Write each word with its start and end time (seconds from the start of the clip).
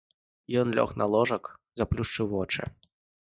Ён 0.61 0.71
лёг 0.79 0.93
на 1.01 1.05
ложак, 1.15 1.51
заплюшчыў 1.81 2.25
вочы. 2.35 2.61